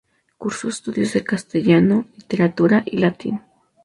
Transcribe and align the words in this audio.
Cursó 0.39 0.67
estudios 0.67 1.13
de 1.13 1.23
Castellano, 1.23 2.07
Literatura 2.17 2.81
y 2.87 2.97
Latín. 2.97 3.39